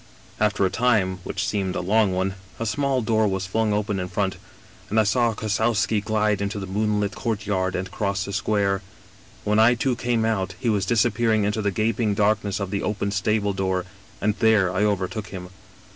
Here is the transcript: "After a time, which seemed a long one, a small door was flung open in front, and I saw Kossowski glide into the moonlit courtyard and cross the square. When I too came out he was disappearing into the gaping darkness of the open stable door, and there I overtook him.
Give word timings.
"After 0.47 0.65
a 0.65 0.71
time, 0.71 1.19
which 1.23 1.47
seemed 1.47 1.75
a 1.75 1.79
long 1.79 2.11
one, 2.11 2.33
a 2.59 2.65
small 2.65 3.03
door 3.03 3.27
was 3.27 3.45
flung 3.45 3.71
open 3.71 3.99
in 3.99 4.07
front, 4.07 4.37
and 4.89 4.99
I 4.99 5.03
saw 5.03 5.35
Kossowski 5.35 6.01
glide 6.03 6.41
into 6.41 6.57
the 6.57 6.65
moonlit 6.65 7.13
courtyard 7.13 7.75
and 7.75 7.91
cross 7.91 8.25
the 8.25 8.33
square. 8.33 8.81
When 9.43 9.59
I 9.59 9.75
too 9.75 9.95
came 9.95 10.25
out 10.25 10.55
he 10.59 10.69
was 10.69 10.87
disappearing 10.87 11.43
into 11.43 11.61
the 11.61 11.69
gaping 11.69 12.15
darkness 12.15 12.59
of 12.59 12.71
the 12.71 12.81
open 12.81 13.11
stable 13.11 13.53
door, 13.53 13.85
and 14.19 14.33
there 14.39 14.73
I 14.73 14.83
overtook 14.83 15.27
him. 15.27 15.49